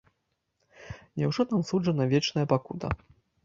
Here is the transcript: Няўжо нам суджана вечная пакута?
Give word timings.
Няўжо 1.21 1.47
нам 1.53 1.61
суджана 1.69 2.11
вечная 2.17 2.45
пакута? 2.55 2.87